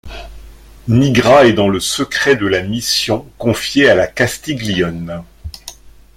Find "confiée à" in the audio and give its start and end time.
3.37-3.93